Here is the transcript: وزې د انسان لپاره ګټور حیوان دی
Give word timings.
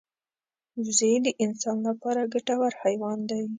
وزې 0.83 1.11
د 1.25 1.27
انسان 1.43 1.77
لپاره 1.87 2.29
ګټور 2.33 2.71
حیوان 2.81 3.19
دی 3.29 3.43